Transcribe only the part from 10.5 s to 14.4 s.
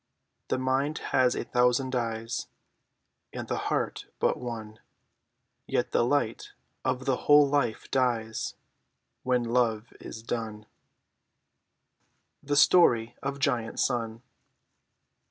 F. W. Bourdillon. THE STORY OF GIANT SUN.